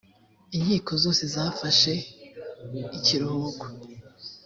[0.57, 1.93] inkiko zose zafashe
[2.97, 3.65] ikiruhuko